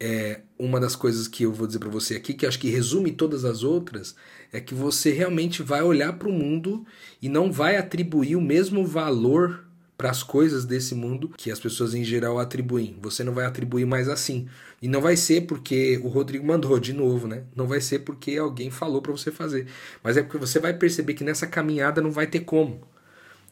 [0.00, 3.12] é, uma das coisas que eu vou dizer para você aqui, que acho que resume
[3.12, 4.16] todas as outras,
[4.50, 6.86] é que você realmente vai olhar para o mundo
[7.20, 9.66] e não vai atribuir o mesmo valor
[9.98, 12.96] para as coisas desse mundo que as pessoas em geral atribuem.
[13.02, 14.48] Você não vai atribuir mais assim.
[14.80, 17.44] E não vai ser porque o Rodrigo mandou de novo, né?
[17.54, 19.66] Não vai ser porque alguém falou para você fazer.
[20.02, 22.80] Mas é porque você vai perceber que nessa caminhada não vai ter como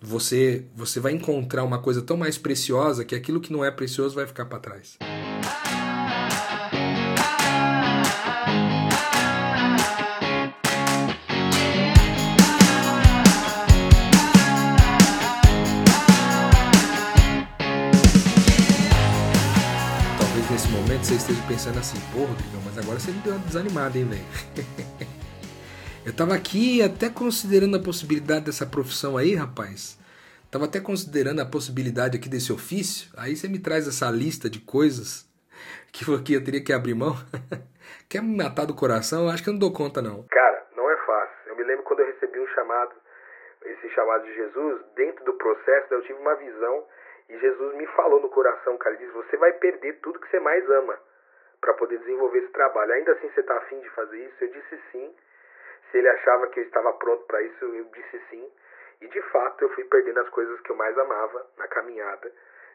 [0.01, 4.15] você você vai encontrar uma coisa tão mais preciosa que aquilo que não é precioso
[4.15, 4.97] vai ficar para trás.
[20.19, 22.35] Talvez nesse momento você esteja pensando assim, porra,
[22.65, 24.88] mas agora você me deu uma desanimada, hein, velho?
[26.09, 30.01] Eu tava aqui até considerando a possibilidade dessa profissão aí, rapaz.
[30.51, 33.13] Tava até considerando a possibilidade aqui desse ofício.
[33.13, 35.29] Aí você me traz essa lista de coisas
[35.93, 37.13] que eu teria que abrir mão.
[38.09, 39.29] Quer me matar do coração?
[39.29, 40.25] Eu acho que eu não dou conta, não.
[40.33, 41.53] Cara, não é fácil.
[41.53, 42.97] Eu me lembro quando eu recebi um chamado,
[43.69, 46.89] esse chamado de Jesus, dentro do processo, eu tive uma visão
[47.29, 48.97] e Jesus me falou no coração, cara.
[48.97, 50.99] Ele disse: Você vai perder tudo que você mais ama
[51.61, 52.93] para poder desenvolver esse trabalho.
[52.95, 54.37] Ainda assim você tá afim de fazer isso?
[54.41, 55.13] Eu disse sim.
[55.91, 58.51] Se ele achava que eu estava pronto para isso, eu disse sim.
[59.01, 62.33] E de fato eu fui perdendo as coisas que eu mais amava na caminhada.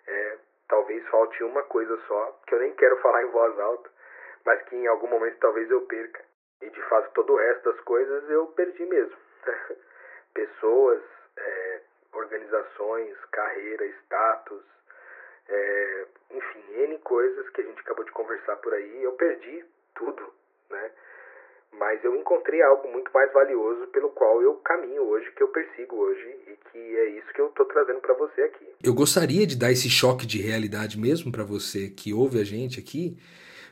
[0.07, 3.89] É, talvez falte uma coisa só, que eu nem quero falar em voz alta,
[4.45, 6.23] mas que em algum momento talvez eu perca.
[6.61, 9.17] E de fato todo o resto das coisas eu perdi mesmo.
[10.33, 11.03] Pessoas,
[11.37, 11.81] é,
[12.13, 14.63] organizações, carreira, status,
[15.49, 20.33] é, enfim, N coisas que a gente acabou de conversar por aí, eu perdi tudo,
[20.69, 20.91] né?
[21.79, 25.95] Mas eu encontrei algo muito mais valioso pelo qual eu caminho hoje, que eu persigo
[25.95, 28.65] hoje e que é isso que eu estou trazendo para você aqui.
[28.83, 32.79] Eu gostaria de dar esse choque de realidade mesmo para você que ouve a gente
[32.79, 33.17] aqui,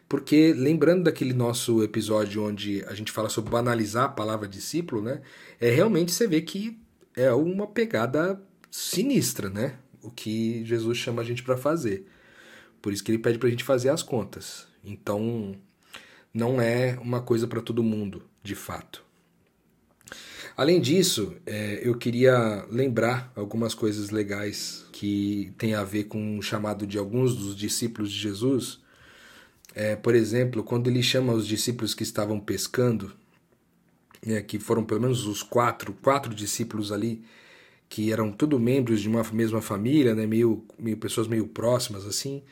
[0.09, 5.21] porque lembrando daquele nosso episódio onde a gente fala sobre banalizar a palavra discípulo, né?
[5.59, 6.77] É realmente você vê que
[7.15, 9.77] é uma pegada sinistra, né?
[10.01, 12.07] O que Jesus chama a gente para fazer.
[12.81, 14.67] Por isso que ele pede para a gente fazer as contas.
[14.83, 15.55] Então,
[16.33, 19.03] não é uma coisa para todo mundo, de fato.
[20.55, 26.41] Além disso, é, eu queria lembrar algumas coisas legais que tem a ver com o
[26.41, 28.79] chamado de alguns dos discípulos de Jesus.
[29.73, 33.13] É, por exemplo, quando ele chama os discípulos que estavam pescando,
[34.25, 37.23] é, que foram pelo menos os quatro, quatro discípulos ali,
[37.87, 42.43] que eram tudo membros de uma mesma família, né, meio, meio pessoas meio próximas assim.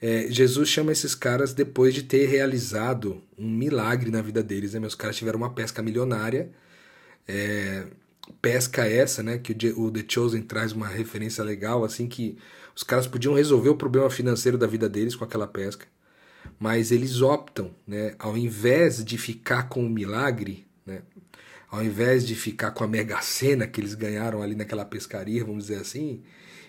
[0.00, 4.74] É, Jesus chama esses caras depois de ter realizado um milagre na vida deles.
[4.74, 4.80] Né?
[4.80, 6.50] Meus caras tiveram uma pesca milionária.
[7.26, 7.86] É,
[8.40, 9.38] pesca essa, né?
[9.38, 12.36] Que o The Chosen traz uma referência legal, assim, que
[12.74, 15.86] os caras podiam resolver o problema financeiro da vida deles com aquela pesca.
[16.58, 18.14] Mas eles optam, né?
[18.18, 21.02] Ao invés de ficar com o milagre, né?
[21.70, 25.66] Ao invés de ficar com a mega cena que eles ganharam ali naquela pescaria, vamos
[25.66, 26.22] dizer assim,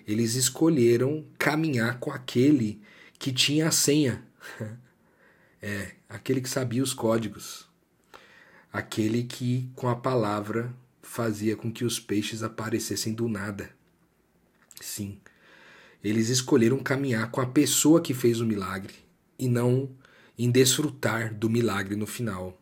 [0.07, 2.81] eles escolheram caminhar com aquele
[3.25, 4.23] que tinha a senha.
[5.61, 7.67] É, aquele que sabia os códigos.
[8.71, 13.71] Aquele que, com a palavra, fazia com que os peixes aparecessem do nada.
[14.79, 15.19] Sim,
[16.03, 18.93] eles escolheram caminhar com a pessoa que fez o milagre
[19.39, 19.89] e não
[20.38, 22.61] em desfrutar do milagre no final.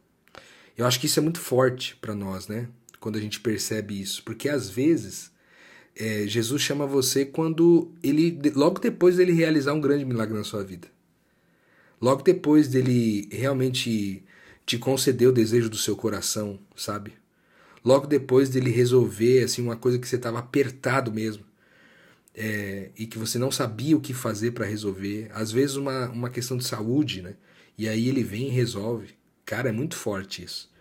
[0.77, 2.69] Eu acho que isso é muito forte para nós, né?
[3.01, 5.29] Quando a gente percebe isso, porque às vezes
[5.95, 10.63] é, Jesus chama você quando ele, logo depois dele realizar um grande milagre na sua
[10.63, 10.87] vida.
[12.01, 14.23] Logo depois dele realmente
[14.65, 17.13] te conceder o desejo do seu coração, sabe?
[17.83, 21.43] Logo depois dele resolver assim uma coisa que você estava apertado mesmo
[22.33, 26.29] é, e que você não sabia o que fazer para resolver, às vezes uma, uma
[26.29, 27.35] questão de saúde, né?
[27.77, 29.09] E aí ele vem e resolve.
[29.45, 30.71] Cara, é muito forte isso.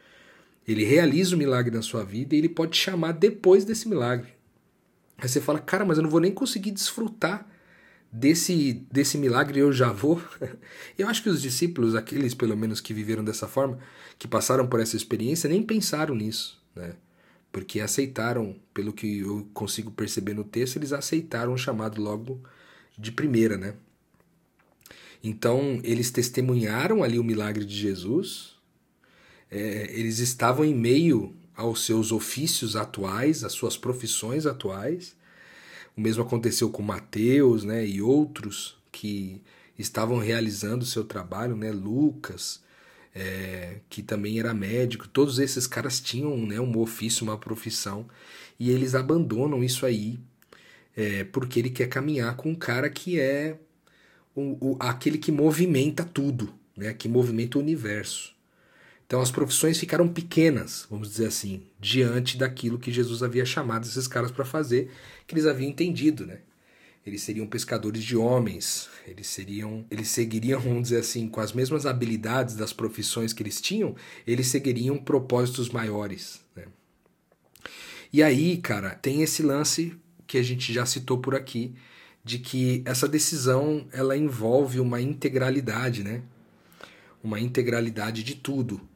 [0.66, 4.32] Ele realiza o milagre na sua vida e ele pode te chamar depois desse milagre.
[5.23, 7.47] Aí você fala, cara, mas eu não vou nem conseguir desfrutar
[8.11, 10.21] desse, desse milagre, eu já vou.
[10.99, 13.79] eu acho que os discípulos, aqueles pelo menos que viveram dessa forma,
[14.19, 16.97] que passaram por essa experiência, nem pensaram nisso, né?
[17.53, 22.43] Porque aceitaram, pelo que eu consigo perceber no texto, eles aceitaram o chamado logo
[22.99, 23.75] de primeira, né?
[25.23, 28.57] Então, eles testemunharam ali o milagre de Jesus,
[29.49, 35.14] é, eles estavam em meio aos seus ofícios atuais, às suas profissões atuais.
[35.96, 39.42] O mesmo aconteceu com Mateus né, e outros que
[39.79, 42.62] estavam realizando o seu trabalho, né, Lucas,
[43.14, 45.09] é, que também era médico.
[45.09, 48.07] Todos esses caras tinham né, um ofício, uma profissão,
[48.59, 50.18] e eles abandonam isso aí
[50.96, 53.59] é, porque ele quer caminhar com um cara que é
[54.35, 58.35] o, o, aquele que movimenta tudo, né, que movimenta o universo.
[59.12, 64.09] Então as profissões ficaram pequenas, vamos dizer assim, diante daquilo que Jesus havia chamado esses
[64.09, 64.90] caras para fazer,
[65.27, 66.38] que eles haviam entendido, né?
[67.05, 71.85] Eles seriam pescadores de homens, eles seriam, eles seguiriam, vamos dizer assim, com as mesmas
[71.85, 73.94] habilidades das profissões que eles tinham,
[74.27, 76.64] eles seguiriam propósitos maiores, né?
[78.11, 79.94] E aí, cara, tem esse lance
[80.27, 81.75] que a gente já citou por aqui,
[82.25, 86.22] de que essa decisão ela envolve uma integralidade, né?
[87.22, 88.90] Uma integralidade de tudo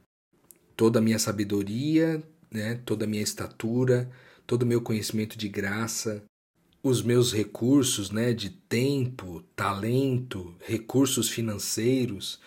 [0.76, 4.10] toda a minha sabedoria, né, toda a minha estatura,
[4.46, 6.22] todo o meu conhecimento de graça,
[6.82, 12.38] os meus recursos né, de tempo, talento, recursos financeiros,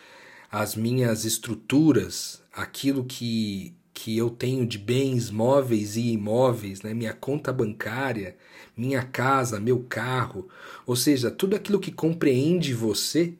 [0.51, 7.13] as minhas estruturas, aquilo que, que eu tenho de bens móveis e imóveis, né, minha
[7.13, 8.37] conta bancária,
[8.77, 10.47] minha casa, meu carro,
[10.85, 13.33] ou seja, tudo aquilo que compreende você,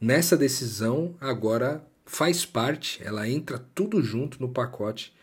[0.00, 5.14] nessa decisão agora faz parte, ela entra tudo junto no pacote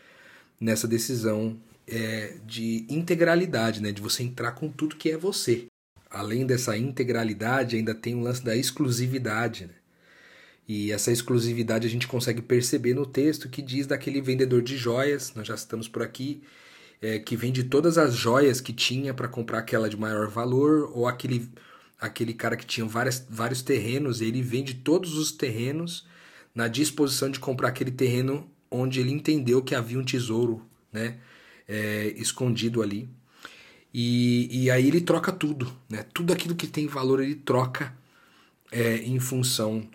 [0.58, 3.90] nessa decisão é, de integralidade, né?
[3.90, 5.66] de você entrar com tudo que é você.
[6.08, 9.66] Além dessa integralidade, ainda tem o lance da exclusividade.
[9.66, 9.74] Né?
[10.68, 15.34] E essa exclusividade a gente consegue perceber no texto que diz daquele vendedor de joias,
[15.34, 16.42] nós já estamos por aqui,
[17.02, 21.06] é, que vende todas as joias que tinha para comprar aquela de maior valor, ou
[21.06, 21.50] aquele
[21.98, 26.06] aquele cara que tinha várias, vários terrenos, ele vende todos os terrenos
[26.56, 31.18] na disposição de comprar aquele terreno onde ele entendeu que havia um tesouro né,
[31.68, 33.08] é, escondido ali.
[33.92, 36.04] E, e aí ele troca tudo, né?
[36.14, 37.94] tudo aquilo que tem valor ele troca
[38.72, 39.88] é, em função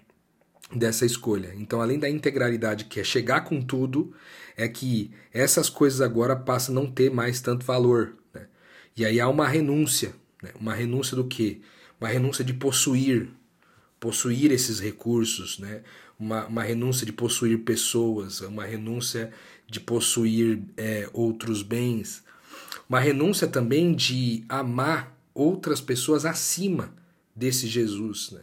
[0.74, 1.52] dessa escolha.
[1.56, 4.14] Então, além da integralidade, que é chegar com tudo,
[4.56, 8.16] é que essas coisas agora passam a não ter mais tanto valor.
[8.34, 8.48] Né?
[8.96, 10.14] E aí há uma renúncia.
[10.42, 10.52] Né?
[10.60, 11.60] Uma renúncia do quê?
[12.00, 13.30] Uma renúncia de possuir,
[14.00, 15.84] possuir esses recursos, né?
[16.22, 19.32] Uma, uma renúncia de possuir pessoas, uma renúncia
[19.68, 22.24] de possuir é, outros bens,
[22.88, 26.94] uma renúncia também de amar outras pessoas acima
[27.36, 28.32] desse Jesus.
[28.32, 28.42] Né?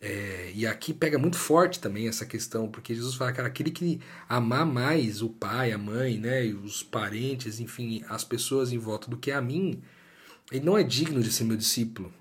[0.00, 4.00] É, e aqui pega muito forte também essa questão, porque Jesus fala, cara, aquele que
[4.26, 9.16] amar mais o pai, a mãe, né, os parentes, enfim, as pessoas em volta do
[9.16, 9.82] que a mim,
[10.50, 12.12] ele não é digno de ser meu discípulo.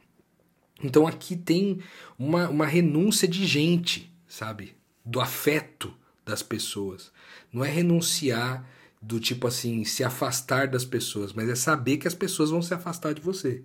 [0.84, 1.80] Então aqui tem
[2.20, 4.76] uma, uma renúncia de gente, sabe?
[5.06, 5.94] Do afeto
[6.26, 7.12] das pessoas.
[7.52, 8.68] Não é renunciar
[9.02, 12.74] do tipo assim, se afastar das pessoas, mas é saber que as pessoas vão se
[12.74, 13.62] afastar de você.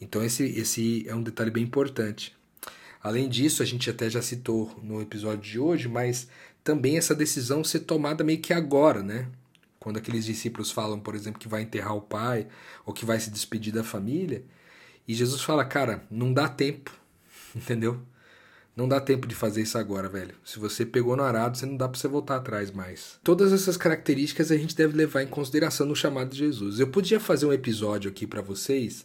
[0.00, 2.34] Então esse, esse é um detalhe bem importante.
[3.02, 6.28] Além disso, a gente até já citou no episódio de hoje, mas
[6.64, 9.28] também essa decisão ser tomada meio que agora, né?
[9.78, 12.46] Quando aqueles discípulos falam, por exemplo, que vai enterrar o pai
[12.86, 14.44] ou que vai se despedir da família,
[15.06, 16.92] e Jesus fala, cara, não dá tempo,
[17.54, 18.00] entendeu?
[18.74, 20.34] Não dá tempo de fazer isso agora, velho.
[20.44, 23.18] Se você pegou no arado, você não dá para você voltar atrás mais.
[23.22, 26.80] Todas essas características a gente deve levar em consideração no chamado de Jesus.
[26.80, 29.04] Eu podia fazer um episódio aqui para vocês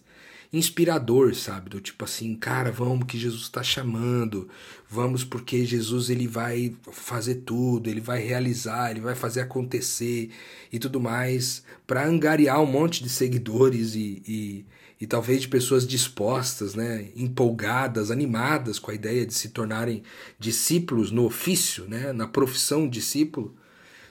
[0.51, 1.70] inspirador, sabe?
[1.70, 4.47] Do tipo assim, cara, vamos que Jesus está chamando,
[4.89, 10.30] vamos porque Jesus ele vai fazer tudo, ele vai realizar, ele vai fazer acontecer
[10.72, 14.65] e tudo mais, para angariar um monte de seguidores e, e,
[15.00, 20.04] e talvez de pessoas dispostas, né, empolgadas, animadas com a ideia de se tornarem
[20.39, 23.56] discípulos no ofício, né, na profissão discípulo.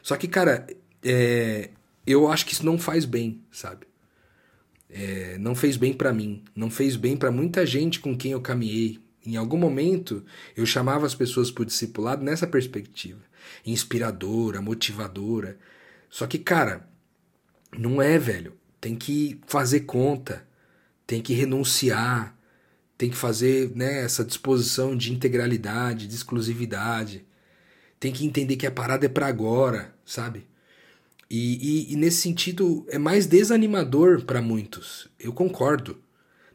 [0.02, 0.66] Só que, cara,
[1.04, 1.70] é,
[2.06, 3.86] eu acho que isso não faz bem, sabe?
[4.90, 8.40] é, não fez bem para mim, não fez bem para muita gente com quem eu
[8.40, 8.98] caminhei.
[9.24, 10.24] Em algum momento
[10.56, 13.20] eu chamava as pessoas por discipulado nessa perspectiva,
[13.64, 15.58] inspiradora, motivadora.
[16.08, 16.88] Só que, cara,
[17.76, 18.54] não é, velho.
[18.80, 20.45] Tem que fazer conta,
[21.06, 22.36] tem que renunciar,
[22.98, 27.26] tem que fazer né, essa disposição de integralidade, de exclusividade.
[28.00, 30.46] Tem que entender que a parada é para agora, sabe?
[31.30, 35.10] E, e, e nesse sentido é mais desanimador para muitos.
[35.18, 36.02] Eu concordo.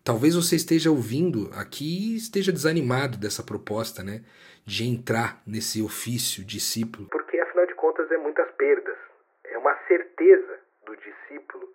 [0.04, 4.24] Talvez você esteja ouvindo aqui e esteja desanimado dessa proposta, né?
[4.66, 7.08] De entrar nesse ofício discípulo.
[7.12, 8.98] Porque afinal de contas é muitas perdas.
[9.46, 11.68] É uma certeza do discípulo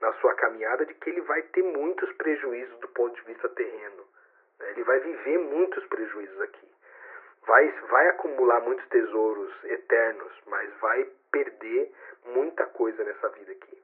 [0.00, 4.04] na sua caminhada de que ele vai ter muitos prejuízos do ponto de vista terreno.
[4.58, 4.70] Né?
[4.70, 6.68] Ele vai viver muitos prejuízos aqui.
[7.46, 11.92] Vai, vai acumular muitos tesouros eternos, mas vai perder
[12.26, 13.78] muita coisa nessa vida aqui.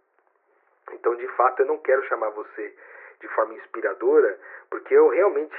[0.93, 2.75] Então, de fato, eu não quero chamar você
[3.21, 4.39] de forma inspiradora,
[4.71, 5.57] porque eu realmente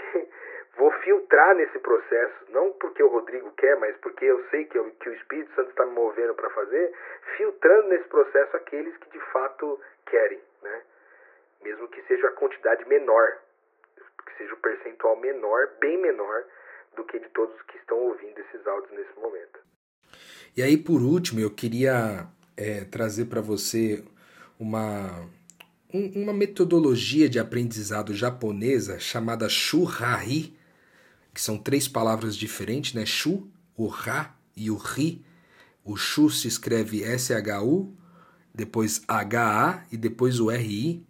[0.78, 4.90] vou filtrar nesse processo, não porque o Rodrigo quer, mas porque eu sei que, eu,
[4.92, 6.94] que o Espírito Santo está me movendo para fazer,
[7.36, 10.82] filtrando nesse processo aqueles que de fato querem, né?
[11.64, 13.40] Mesmo que seja a quantidade menor,
[14.26, 16.44] que seja o percentual menor, bem menor
[16.96, 19.60] do que de todos que estão ouvindo esses áudios nesse momento.
[20.56, 24.04] E aí, por último, eu queria é, trazer para você
[24.60, 25.28] uma,
[25.94, 30.57] um, uma metodologia de aprendizado japonesa chamada Shuhari,
[31.38, 33.06] que são três palavras diferentes, né?
[33.06, 35.24] Shu, o Ra e o Ri.
[35.86, 37.94] O Shu se escreve S-H-U,
[38.52, 41.06] depois H-A e depois o R-I.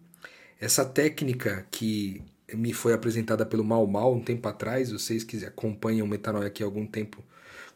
[0.59, 2.21] Essa técnica que
[2.53, 6.61] me foi apresentada pelo Mal Mal um tempo atrás, vocês que acompanham o Metanoia aqui
[6.61, 7.23] há algum tempo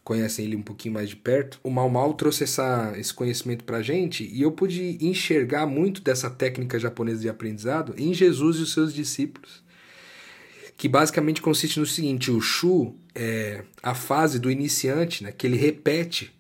[0.04, 3.82] conhecem ele um pouquinho mais de perto, o Mal Mal trouxe essa, esse conhecimento pra
[3.82, 8.74] gente e eu pude enxergar muito dessa técnica japonesa de aprendizado em Jesus e os
[8.74, 9.64] seus discípulos.
[10.78, 15.58] Que basicamente consiste no seguinte: o Shu é a fase do iniciante, né, que ele
[15.58, 16.34] repete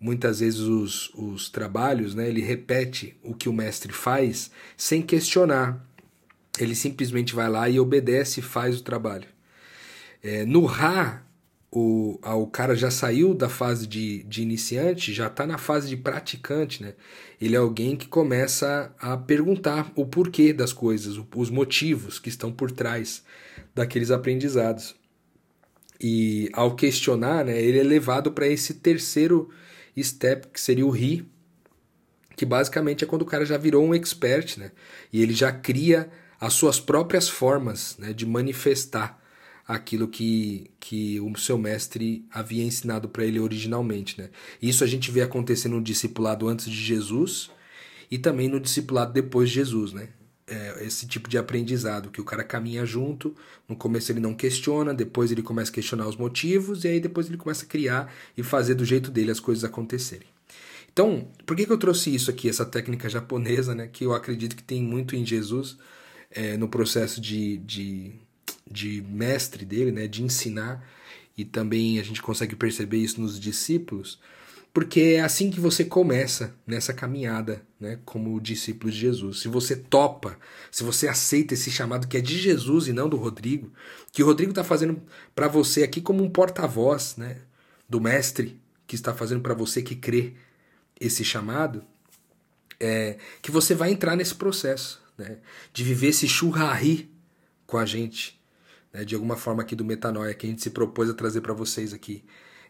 [0.00, 5.86] muitas vezes os, os trabalhos, né, ele repete o que o mestre faz sem questionar.
[6.58, 9.28] Ele simplesmente vai lá e obedece e faz o trabalho.
[10.22, 11.22] É, no Ra,
[11.70, 15.96] o, o cara já saiu da fase de, de iniciante, já está na fase de
[15.96, 16.94] praticante, né?
[17.40, 22.50] Ele é alguém que começa a perguntar o porquê das coisas, os motivos que estão
[22.50, 23.22] por trás
[23.74, 24.94] daqueles aprendizados.
[26.00, 29.50] E ao questionar, né, ele é levado para esse terceiro
[29.98, 31.26] step, que seria o RI,
[32.36, 34.72] que basicamente é quando o cara já virou um expert, né?
[35.12, 36.10] E ele já cria
[36.40, 39.20] as suas próprias formas né, de manifestar
[39.68, 44.20] aquilo que, que o seu mestre havia ensinado para ele originalmente.
[44.20, 44.30] Né?
[44.60, 47.50] Isso a gente vê acontecer no discipulado antes de Jesus
[48.10, 49.92] e também no discipulado depois de Jesus.
[49.92, 50.08] Né?
[50.50, 53.32] É, esse tipo de aprendizado, que o cara caminha junto,
[53.68, 57.28] no começo ele não questiona, depois ele começa a questionar os motivos, e aí depois
[57.28, 60.26] ele começa a criar e fazer do jeito dele as coisas acontecerem.
[60.92, 64.56] Então, por que, que eu trouxe isso aqui, essa técnica japonesa, né, que eu acredito
[64.56, 65.78] que tem muito em Jesus,
[66.30, 68.12] é, no processo de, de,
[68.68, 70.84] de mestre dele, né, de ensinar,
[71.36, 74.18] e também a gente consegue perceber isso nos discípulos,
[74.72, 79.40] porque é assim que você começa nessa caminhada, né, como discípulo de Jesus.
[79.40, 80.38] Se você topa,
[80.70, 83.72] se você aceita esse chamado que é de Jesus e não do Rodrigo,
[84.12, 85.02] que o Rodrigo está fazendo
[85.34, 87.38] para você aqui como um porta-voz, né,
[87.88, 90.34] do mestre que está fazendo para você que crê
[91.00, 91.82] esse chamado,
[92.78, 95.38] é que você vai entrar nesse processo, né,
[95.72, 97.10] de viver esse churrari
[97.66, 98.40] com a gente,
[98.92, 101.52] né, de alguma forma aqui do metanoia que a gente se propôs a trazer para
[101.52, 102.22] vocês aqui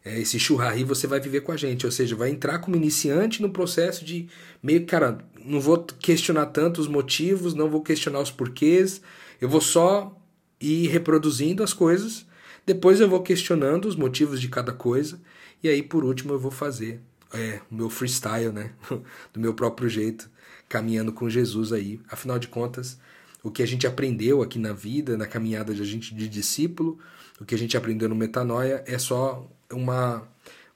[0.05, 3.43] é, esse churrari você vai viver com a gente, ou seja, vai entrar como iniciante
[3.43, 4.29] no processo de
[4.63, 9.01] meio que, cara, não vou questionar tanto os motivos, não vou questionar os porquês,
[9.41, 10.17] eu vou só
[10.61, 12.27] ir reproduzindo as coisas,
[12.67, 15.21] depois eu vou questionando os motivos de cada coisa,
[15.63, 17.01] e aí por último eu vou fazer
[17.33, 18.73] é, o meu freestyle, né,
[19.33, 20.31] do meu próprio jeito,
[20.69, 22.01] caminhando com Jesus aí.
[22.09, 22.99] Afinal de contas,
[23.43, 26.99] o que a gente aprendeu aqui na vida, na caminhada de a gente de discípulo,
[27.41, 30.27] o que a gente aprendeu no metanoia é só uma,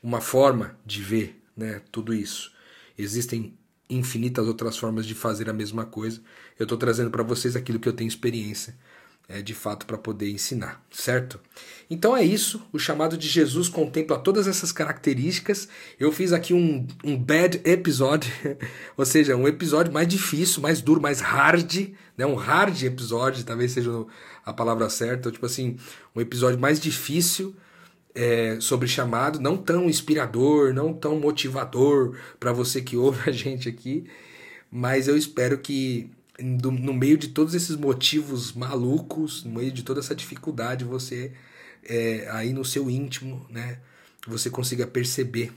[0.03, 2.53] uma forma de ver né, tudo isso.
[2.97, 3.57] Existem
[3.89, 6.21] infinitas outras formas de fazer a mesma coisa.
[6.59, 8.77] Eu estou trazendo para vocês aquilo que eu tenho experiência
[9.29, 11.41] é, de fato para poder ensinar, certo?
[11.89, 12.63] Então é isso.
[12.73, 15.69] O chamado de Jesus contempla todas essas características.
[15.99, 18.31] Eu fiz aqui um, um bad episódio,
[18.97, 22.27] ou seja, um episódio mais difícil, mais duro, mais hard, né?
[22.27, 23.91] Um hard episódio, talvez seja
[24.45, 25.31] a palavra certa.
[25.31, 25.77] Tipo assim,
[26.15, 27.55] um episódio mais difícil
[28.15, 33.69] é, sobre chamado, não tão inspirador, não tão motivador para você que ouve a gente
[33.69, 34.05] aqui,
[34.71, 36.11] mas eu espero que
[36.41, 41.33] no meio de todos esses motivos malucos, no meio de toda essa dificuldade, você
[41.85, 43.79] é, aí no seu íntimo, né,
[44.27, 45.53] você consiga perceber.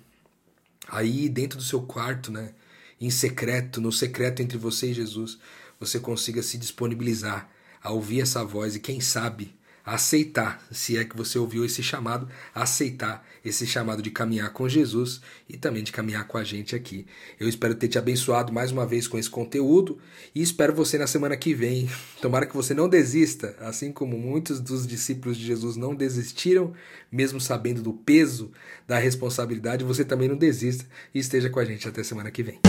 [0.88, 2.54] Aí dentro do seu quarto, né,
[3.00, 5.38] em secreto, no secreto entre você e Jesus,
[5.80, 7.50] você consiga se disponibilizar
[7.82, 9.56] a ouvir essa voz e quem sabe
[9.88, 15.22] aceitar, se é que você ouviu esse chamado, aceitar esse chamado de caminhar com Jesus
[15.48, 17.08] e também de caminhar com a gente aqui.
[17.40, 19.98] Eu espero ter te abençoado mais uma vez com esse conteúdo
[20.36, 21.90] e espero você na semana que vem.
[22.22, 26.74] Tomara que você não desista, assim como muitos dos discípulos de Jesus não desistiram,
[27.10, 28.52] mesmo sabendo do peso
[28.86, 30.86] da responsabilidade, você também não desista
[31.16, 32.60] e esteja com a gente até semana que vem.